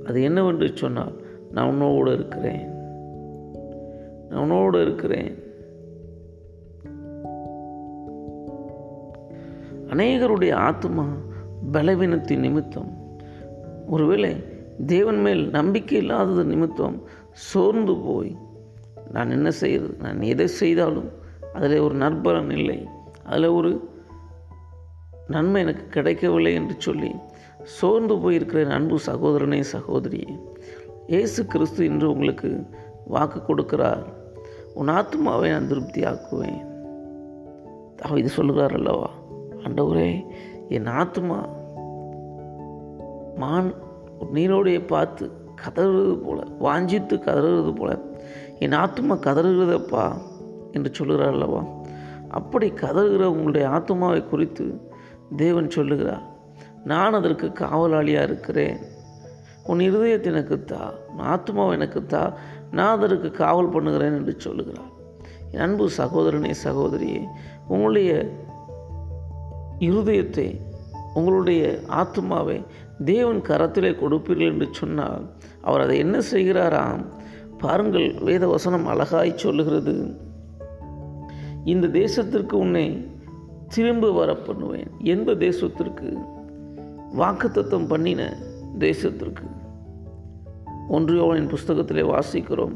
அது 0.05 0.23
என்னவென்று 0.23 0.71
சொன்னால் 0.73 1.13
நான் 1.51 1.67
உன்னோடு 1.67 2.13
இருக்கிறேன். 2.13 2.67
நான் 4.29 4.39
உன்னோடு 4.39 4.81
இருக்கிறேன். 4.81 5.43
அநேகருடைய 9.87 10.53
ஆத்மா 10.53 11.05
பலவீனத்தின் 11.73 12.39
நிமித்தம் 12.39 12.97
ஒருவேளை 13.87 14.35
தேவன் 14.85 15.21
மேல் 15.21 15.49
நம்பிக்கை 15.49 15.97
இல்லாதது 15.97 16.43
நிமித்தம் 16.45 17.01
சோர்ந்து 17.31 17.95
போய் 17.95 18.35
நான் 19.11 19.29
என்ன 19.29 19.51
செய்கிறது 19.51 19.95
நான் 20.01 20.21
எதை 20.21 20.47
செய்தாலும் 20.47 21.23
அதில் 21.55 21.77
ஒரு 21.79 21.95
நற்பலன் 21.95 22.51
இல்லை. 22.51 22.79
அதில் 23.25 23.55
ஒரு 23.59 23.71
நன்மை 25.27 25.61
எனக்கு 25.61 25.85
கிடைக்கவில்லை 25.87 26.53
என்று 26.53 26.75
சொல்லி 26.77 27.11
சோர்ந்து 27.77 28.15
போயிருக்கிற 28.15 28.69
அன்பு 28.69 28.97
சகோதரனே 29.05 29.63
சகோதரியே. 29.71 30.33
இயேசு 31.07 31.45
கிறிஸ்து 31.45 31.85
இன்று 31.85 32.11
உங்களுக்கு 32.11 32.49
வாக்கு 33.05 33.39
கொடுக்கிறார். 33.39 34.05
உன் 34.73 34.87
ஆத்மாவை 34.87 35.49
நான் 35.49 35.67
திருப்தி 35.67 36.01
ஆக்குவேன் 36.01 36.61
இது 38.15 38.29
சொல்லுகிறார் 38.29 38.73
அல்லவா? 38.73 39.09
ஆண்டவரே 39.63 40.09
என் 40.69 40.85
ஆத்மா 40.85 41.37
மான் 43.35 43.69
நீரோடைய 44.33 44.79
பார்த்து 44.87 45.31
கதறுவது 45.61 46.15
போல 46.25 46.39
வாஞ்சித்து 46.59 47.15
கதறுவது 47.17 47.73
போல 47.75 47.91
என் 48.59 48.77
ஆத்மா 48.83 49.15
கதறுகிறதப்பா? 49.15 50.05
என்று 50.75 50.93
சொல்லுகிறார் 50.93 51.33
அல்லவா 51.33 51.61
அப்படி 52.29 52.67
கதறுகிற 52.71 53.23
உங்களுடைய 53.23 53.65
ஆத்மாவை 53.69 54.21
குறித்து 54.25 54.65
தேவன் 55.35 55.69
சொல்லுகிறார். 55.69 56.25
நான் 56.83 57.13
அதற்கு 57.13 57.47
காவலாளியாக 57.47 58.27
இருக்கிறேன். 58.29 58.77
உன் 59.63 59.79
இருதயத்தை 59.79 60.23
எனக்கு 60.23 60.63
தா 60.63 60.81
உன் 61.11 61.25
ஆத்மாவை 61.25 61.71
எனக்கு 61.71 62.05
தா 62.05 62.23
நான் 62.71 62.95
அதற்கு 62.97 63.29
காவல் 63.31 63.69
பண்ணுகிறேன் 63.69 64.17
என்று 64.17 64.33
சொல்லுகிறார். 64.37 64.91
என் 65.51 65.61
அன்பு 65.61 65.85
சகோதரனே 65.97 66.53
சகோதரியே 66.63 67.21
உங்களுடைய 67.67 68.11
இருதயத்தை 69.79 70.47
உங்களுடைய 71.13 71.63
ஆத்மாவை 72.01 72.57
தேவன் 73.05 73.41
கரத்திலே 73.41 73.91
கொடுப்பீர்கள் 74.01 74.51
என்று 74.51 74.67
சொன்னால் 74.71 75.25
அவர் 75.61 75.81
அதை 75.81 75.97
என்ன 75.97 76.17
செய்கிறாராம்? 76.31 77.03
பாருங்கள் 77.57 78.07
வேத 78.21 78.47
வசனம் 78.47 78.87
அழகாய் 78.87 79.37
சொல்லுகிறது. 79.37 79.95
இந்த 81.65 81.87
தேசத்திற்கு 81.87 82.53
உன்னை 82.53 83.07
திரும்ப 83.67 84.11
வர 84.11 84.35
பண்ணுவேன் 84.35 84.89
எந்த 85.03 85.31
தேசத்திற்கு? 85.33 86.09
வாக்குத்தத்தம் 87.17 87.87
பண்ணின 87.87 88.37
தேசத்திற்கு. 88.79 89.45
ஒன்றியோவின் 90.89 91.49
புஸ்தகத்திலே 91.49 92.03
வாசிக்கிறோம் 92.11 92.75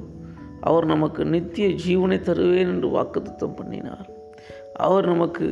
அவர் 0.62 0.86
நமக்கு 0.86 1.26
நித்திய 1.26 1.68
ஜீவனை 1.68 2.20
தருவேன் 2.20 2.68
என்று 2.68 2.88
வாக்குத்தத்தம் 2.88 3.56
பண்ணினார். 3.56 4.10
அவர் 4.74 5.06
நமக்கு 5.06 5.48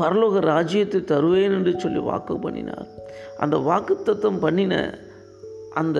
பரலோக 0.00 0.38
ராஜ்யத்தை 0.40 1.04
தருவேன் 1.04 1.52
என்று 1.52 1.72
சொல்லி 1.78 1.98
வாக்கு 1.98 2.38
பண்ணினார். 2.38 2.88
அந்த 3.38 3.56
வாக்குத்தத்தம் 3.56 4.40
பண்ணின 4.40 4.98
அந்த 5.74 5.98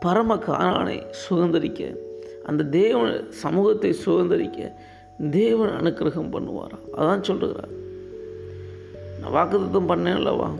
பரம 0.00 0.36
காணானை 0.36 0.98
சுதந்திரிக்க 1.24 1.96
அந்த 2.44 2.64
தேவ 2.64 3.20
சமூகத்தை 3.28 3.94
சுதந்திரிக்க 4.06 4.60
தேவன் 5.30 5.68
அனுக்கிரகம் 5.68 6.32
பண்ணுவாராம். 6.32 6.96
அதான் 6.96 7.22
சொல்லுகிறார். 7.22 7.84
நான் 9.20 9.32
வாக்குத்தம் 9.32 9.88
பண்ணேன் 9.88 10.14
அல்லவா 10.14 10.50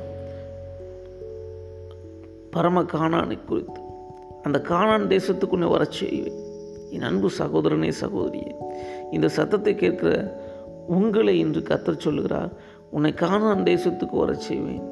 பரம 2.51 2.83
காணானை 2.83 3.45
குறித்து. 3.45 3.81
அந்த 4.43 4.61
காணான் 4.61 5.07
தேசத்துக்கு 5.07 5.49
உன்னை 5.49 5.69
வரச் 5.69 5.93
செய்வேன். 5.93 6.45
என் 6.91 7.03
அன்பு 7.03 7.31
சகோதரனே 7.39 7.93
சகோதரியே 8.01 8.55
இந்த 9.11 9.29
சத்தத்தை 9.29 9.75
கேட்கிற 9.75 10.41
உங்களை 10.87 11.39
இன்று 11.39 11.61
கத்தர் 11.61 11.97
சொல்லுகிறார் 11.97 12.53
உன்னை 12.91 13.13
காணான் 13.13 13.63
தேசத்துக்கு 13.63 14.17
வரச் 14.17 14.41
செய்வேன். 14.41 14.83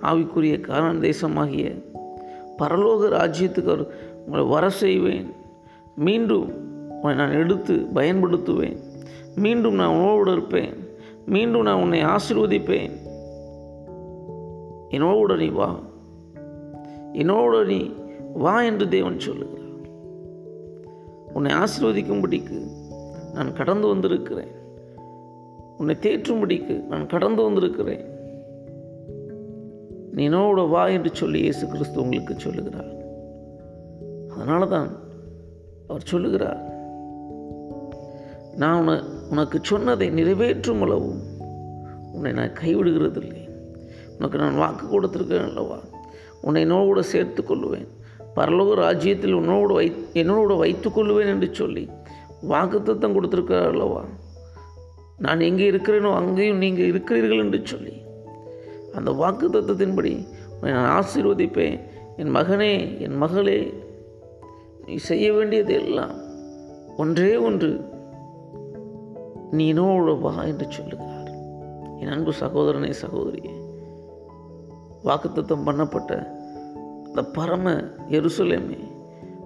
ஆவிக்குரிய 0.00 0.60
காணான் 0.60 1.00
தேசமாகிய 1.00 1.84
பரலோக 2.58 3.08
ராஜ்யத்துக்கு 3.08 3.88
உங்களை 4.24 4.44
வர 4.44 4.70
செய்வேன். 4.70 5.32
மீண்டும் 5.96 6.63
உன்னை 7.04 7.26
நான் 7.26 7.34
எடுத்து 7.34 7.74
பயன்படுத்துவேன். 7.94 8.78
மீண்டும் 9.34 9.74
நான் 9.74 9.94
உணவோடு 9.94 10.32
இருப்பேன். 10.32 10.74
மீண்டும் 11.26 11.62
நான் 11.62 11.80
உன்னை 11.80 12.04
ஆசீர்வதிப்பேன். 12.04 12.90
என்னோடு 14.88 15.36
நீ 15.36 15.46
வா. 15.46 15.80
என்னோடு 17.12 17.64
நீ 17.64 17.90
வா 18.34 18.62
என்று 18.62 18.88
தேவன் 18.88 19.20
சொல்லுகிறார். 19.20 19.88
உன்னை 21.34 21.54
ஆசிர்வதிக்கும்படிக்கு 21.54 22.66
நான் 23.34 23.52
கடந்து 23.52 23.86
வந்திருக்கிறேன். 23.86 24.52
உன்னை 25.78 25.96
தேற்றும்படிக்கு 26.00 26.86
நான் 26.86 27.06
கடந்து 27.06 27.42
வந்திருக்கிறேன். 27.42 28.04
நீ 30.12 30.28
என்னோட 30.28 30.68
வா 30.68 30.86
என்று 30.86 31.10
சொல்லி 31.12 31.40
இயேசு 31.40 31.66
கிறிஸ்து 31.66 32.02
உங்களுக்கு 32.02 32.34
சொல்லுகிறார். 32.38 32.94
அதனால 34.30 34.66
தான் 34.66 34.88
அவர் 35.88 36.02
சொல்லுகிறார் 36.04 36.72
நான் 38.56 38.80
உன 38.80 39.02
உனக்கு 39.30 39.58
சொன்னதை 39.62 40.10
நிறைவேற்றும் 40.10 40.82
அளவும் 40.82 41.22
உன்னை 42.12 42.32
நான் 42.32 42.52
கைவிடுகிறதில்லை. 42.52 43.48
உனக்கு 44.18 44.38
நான் 44.38 44.56
வாக்கு 44.56 44.86
கொடுத்துருக்கேன் 44.86 45.44
அல்லவா? 45.44 45.78
உன்னை 46.40 46.62
என்னோடு 46.62 47.04
சேர்த்து 47.04 47.42
கொள்ளுவேன். 47.42 47.86
பரலோக 48.36 48.74
ராஜ்யத்தில் 48.74 49.32
உன்னோடு 49.32 49.74
வை 49.74 49.92
என்னோடு 50.12 50.56
வைத்து 50.56 50.90
என்று 51.26 51.48
சொல்லி 51.52 51.88
வாக்குத்தத்தம் 52.48 53.16
கொடுத்துருக்கிறார் 53.16 53.68
அல்லவா? 53.68 54.04
நான் 55.18 55.40
எங்கே 55.40 55.70
இருக்கிறேனோ 55.70 56.14
அங்கேயும் 56.14 56.56
நீங்கள் 56.56 56.86
இருக்கிறீர்கள் 56.86 57.38
என்று 57.38 57.60
சொல்லி 57.64 57.92
அந்த 58.94 59.10
வாக்கு 59.10 59.48
தத்தத்தின்படி 59.48 60.26
நான் 60.60 61.04
ஆசீர்வதிப்பேன். 61.04 61.80
என் 62.16 62.34
மகனே 62.34 62.98
என் 62.98 63.16
மகளே 63.16 63.74
நீ 64.86 64.96
செய்ய 64.96 65.32
வேண்டியது 65.32 65.74
எல்லாம் 65.74 66.14
ஒன்றே 66.96 67.36
ஒன்று 67.36 67.92
நீ 69.54 69.64
என்னோடு 69.68 70.12
வா 70.18 70.32
என்று 70.42 70.66
சொல்லுகிறார். 70.68 71.30
என் 72.00 72.12
அன்பு 72.14 72.32
சகோதரனே 72.40 72.92
சகோதரியே 73.02 73.54
வாக்குத்தத்தம் 75.04 75.66
பண்ணப்பட்ட 75.66 76.12
இந்த 77.06 77.22
பரம 77.36 77.72
எருசலேமே 78.16 78.80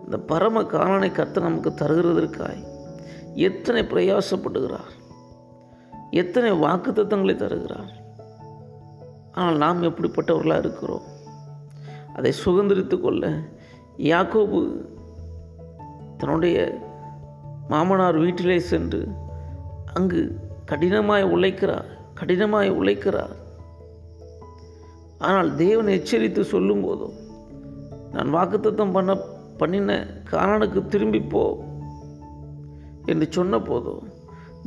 இந்த 0.04 0.18
பரம 0.30 0.64
காலனை 0.64 1.08
கத்த 1.10 1.40
நமக்கு 1.40 1.70
தருகிறதற்காய் 1.70 2.62
எத்தனை 3.46 3.82
பிரயாசப்படுகிறார். 3.82 4.92
எத்தனை 6.10 6.50
வாக்குத்தத்தங்களை 6.52 7.34
தருகிறார். 7.36 7.90
ஆனால் 9.32 9.56
நாம் 9.56 9.82
எப்படிப்பட்டவர்களாக 9.82 10.58
இருக்கிறோம்? 10.58 11.06
அதை 12.14 12.30
சுதந்திரித்து 12.44 12.96
கொள்ள 13.00 13.32
யாக்கோபு 14.12 14.60
தன்னுடைய 16.16 16.56
மாமனார் 17.68 18.18
வீட்டிலே 18.18 18.58
சென்று 18.58 19.00
அங்கு 19.98 20.22
கடினமாய் 20.70 21.30
உழைக்கிறார் 21.34 21.88
கடினமாய் 22.20 22.70
உழைக்கிறார். 22.80 23.34
ஆனால் 25.28 25.50
தேவன் 25.62 25.94
எச்சரித்து 25.94 26.42
சொல்லும் 26.54 26.84
போதும் 26.86 27.16
நான் 28.14 28.34
வாக்குத்தத்தம் 28.34 28.94
பண்ண 28.96 29.12
பண்ணின 29.60 29.92
காரணனுக்கு 30.32 30.80
திரும்பி 30.92 31.20
போ 31.32 31.42
என்று 33.12 33.26
சொன்ன 33.36 33.60
போதும் 33.68 34.04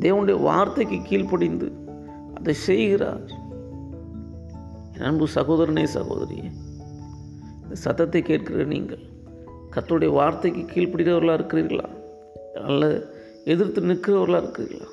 தேவனுடைய 0.04 0.38
வார்த்தைக்கு 0.48 0.98
கீழ்ப்படிந்து 1.10 1.67
அதை 2.38 2.54
செய்கிறார். 2.67 3.24
அன்பு 5.08 5.28
சகோதரனே 5.36 5.86
சகோதரியே 5.98 6.50
இந்த 7.63 7.76
சத்தத்தை 7.86 8.22
கேட்கிற 8.30 8.65
நீங்கள் 8.74 9.04
கத்தோடைய 9.76 10.12
வார்த்தைக்கு 10.20 10.63
கீழ்ப்படுகிறவர்களாக 10.72 11.39
இருக்கிறீர்களா? 11.39 11.88
அல்ல 12.70 12.89
எதிர்த்து 13.54 13.82
நிற்கிறவர்களாக 13.91 14.44
இருக்கிறீர்களா? 14.46 14.89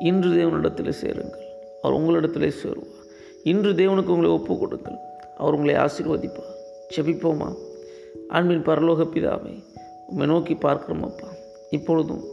இன்று 0.00 0.30
தேவனிடத்தில் 0.30 0.88
சேருங்கள். 0.88 1.46
அவர் 1.82 2.00
உங்களிடத்திலே 2.00 2.52
சேருவார். 2.62 3.04
இன்று 3.42 3.72
தேவனுக்கு 3.72 4.06
உங்களை 4.06 4.30
ஒப்பு 4.30 4.58
கொடுங்கள் 4.58 4.98
அவர் 5.36 5.54
உங்களை 5.54 5.74
ஆசீர்வதிப்பார். 5.74 6.54
செபிப்போமா 6.96 7.54
ஆன்மீன் 8.28 8.62
பரலோக 8.62 9.04
பிதாவை 9.04 9.64
உம்மை 10.06 10.26
நோக்கி 10.26 10.54
பார்க்கிறோம் 10.54 11.02
அப்பா. 11.02 11.28
இப்பொழுதும் 11.70 12.24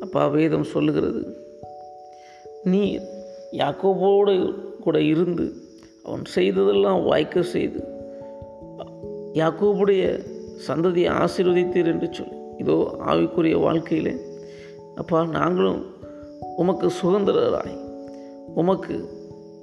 அப்பா 0.00 0.26
வேதம் 0.26 0.62
சொல்லுகிறது. 0.62 1.36
நீர் 2.64 3.02
யாக்கோபோடு 3.52 4.54
கூட 4.80 5.00
இருந்து 5.02 5.52
அவன் 6.04 6.24
செய்ததெல்லாம் 6.24 7.04
வாய்க்க 7.04 7.42
செய்து 7.42 7.80
யாக்கோபுடைய 9.34 10.24
சந்ததியை 10.68 11.10
ஆசீர்வதித்தீர் 11.10 11.86
என்று 11.86 12.08
சொல்லி 12.12 12.36
இதோ 12.58 12.94
ஆவிக்குரிய 13.06 13.60
வாழ்க்கையிலே 13.60 14.14
அப்பா 14.96 15.24
நாங்களும் 15.24 15.86
உமக்கு 16.60 16.90
சுதந்திரராய் 17.02 17.78
உமக்கு 18.54 19.08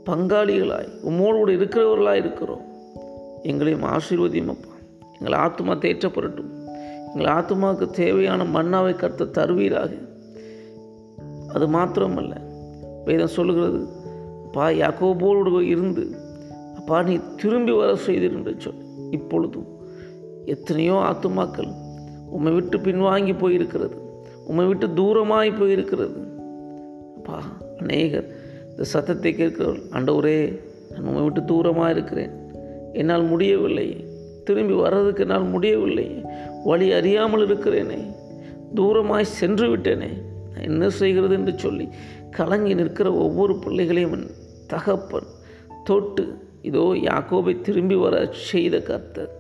பங்காளிகளாய் 0.06 0.88
உம்மோடு 1.04 1.94
கூட 1.94 2.18
இருக்கிறோம். 2.18 2.62
எங்களையும் 3.44 3.84
ஆசீர்வதியும் 3.84 4.48
அப்பா 4.48 4.74
எங்கள் 5.20 5.40
ஆத்மா 5.40 5.74
தேற்றப்படட்டும். 5.74 6.68
எங்கள் 7.16 7.34
ஆத்மாவுக்கு 7.34 7.90
தேவையான 7.90 8.44
மன்னாவை 8.44 8.94
கர்த்த 8.94 9.30
தருவீராக. 9.30 9.94
அது 11.54 11.68
மாத்திரமல்ல. 11.68 12.36
வேதம் 13.06 13.28
சொல்லுகிறது 13.28 13.88
அப்பா 14.46 14.68
யாக்கோபோடு 14.68 15.62
இருந்து 15.62 16.10
அப்பா 16.78 17.02
நீ 17.02 17.20
திரும்பி 17.38 17.72
வர 17.72 17.94
செய்தீர் 17.94 18.34
என்று 18.34 18.56
சொல். 18.58 19.12
இப்பொழுதும் 19.12 19.68
எத்தனையோ 20.46 20.94
ஆத்துமாக்கள் 20.94 21.72
உம்மை 22.30 22.52
விட்டு 22.52 22.78
பின்வாங்கி 22.78 23.34
போயிருக்கிறது 23.34 23.98
உம்மை 24.48 24.66
விட்டு 24.66 24.88
தூரமாகி 24.88 25.52
போயிருக்கிறது. 25.52 26.36
அப்பா 27.28 27.46
அநேகர் 27.80 28.28
இந்த 28.70 28.84
சத்தத்தை 28.84 29.32
கேட்கிறவள் 29.34 29.80
ஆண்டவரே 29.92 30.36
நான் 30.92 31.06
உம்மை 31.06 31.22
விட்டு 31.24 31.42
தூரமாக 31.46 31.90
இருக்கிறேன். 31.90 32.34
என்னால் 32.94 33.24
முடியவில்லை. 33.24 33.86
திரும்பி 34.44 34.74
வர்றதுக்கு 34.74 35.24
என்னால் 35.24 35.48
முடியவில்லை. 35.48 36.06
வழி 36.66 36.92
அறியாமல் 36.92 37.44
இருக்கிறேனே. 37.48 37.98
தூரமாய் 38.76 39.34
சென்று 39.40 39.68
விட்டேனே. 39.70 40.10
நான் 40.52 40.68
என்ன 40.68 40.90
செய்கிறது 40.90 41.36
என்று 41.36 41.54
சொல்லி 41.58 41.88
கலங்கி 42.32 42.76
நிற்கிற 42.76 43.12
ஒவ்வொரு 43.14 43.56
பிள்ளைகளையும் 43.56 44.26
தகப்பன் 44.68 45.30
தொட்டு 45.84 46.26
இதோ 46.62 46.86
யாக்கோபை 47.10 47.56
திரும்பி 47.62 47.96
வர 47.96 48.16
செய்த 48.32 48.80
கர்த்தர். 48.80 49.34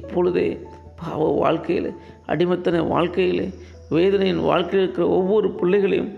இப்பொழுதே 0.00 0.48
பாவ 0.96 1.28
வாழ்க்கையில் 1.42 1.90
அடிமத்தன 2.26 2.82
வாழ்க்கையிலே 2.88 3.48
வேதனையின் 3.90 4.42
வாழ்க்கையில் 4.50 4.82
இருக்கிற 4.82 5.04
ஒவ்வொரு 5.08 5.50
பிள்ளைகளையும் 5.50 6.10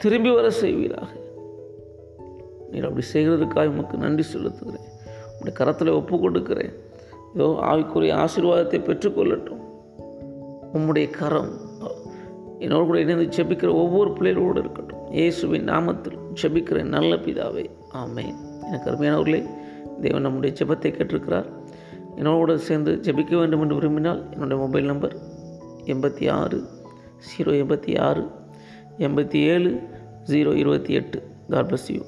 திரும்பி 0.00 0.30
வர 0.30 0.50
செய்வீராக. 0.50 1.08
நீர் 2.70 2.84
அப்படி 2.84 3.06
செய்கிறதுக்காக 3.12 3.66
உமக்கு 3.66 3.98
நன்றி 3.98 4.24
செலுத்துகிறேன். 4.34 4.86
உடைய 5.38 5.52
கரத்தில் 5.52 5.88
ஒப்பு 5.88 6.20
கொடுக்கிறேன். 6.20 6.72
இதோ 7.34 7.58
ஆவிக்குரிய 7.62 8.12
ஆசீர்வாதத்தை 8.14 8.78
பெற்றுக்கொள்ளட்டும். 8.80 9.60
உம்முடைய 10.74 11.10
கரம் 11.10 11.50
என்னோடு 12.58 12.86
கூட 12.86 13.00
இணைந்து 13.00 13.42
ஜெபிக்கிற 13.42 13.72
ஒவ்வொரு 13.72 14.12
பிள்ளைகளோடு 14.12 14.60
இருக்கட்டும். 14.60 15.10
இயேசுவின் 15.10 15.68
நாமத்தில் 15.68 16.18
செபிக்கிற 16.42 16.82
நல்ல 16.82 17.14
பிதாவே. 17.14 17.70
ஆமேன். 17.94 18.34
எனக்கு 18.66 18.90
அருமையானவர்களே 18.90 19.48
தேவன் 20.00 20.22
நம்முடைய 20.22 20.56
ஜெபத்தை 20.60 20.90
கேட்டிருக்கிறார். 20.90 21.46
என்னோட 22.16 22.54
சேர்ந்து 22.54 23.00
ஜெபிக்க 23.02 23.36
வேண்டும் 23.36 23.62
என்று 23.62 23.74
விரும்பினால் 23.74 24.32
என்னுடைய 24.32 24.62
மொபைல் 24.62 24.84
நம்பர் 24.84 25.16
எண்பத்தி 25.84 26.30
ஆறு 26.30 26.64
ஜீரோ 27.18 27.50
எண்பத்தி 27.62 28.00
ஆறு 28.00 28.28
எண்பத்தி 29.06 29.38
ஏழு 29.52 29.70
ஜீரோ 30.30 30.50
இருபத்தி 30.62 30.92
எட்டு. 30.94 31.18
God 31.50 31.68
bless 31.70 31.86
you 31.92 32.00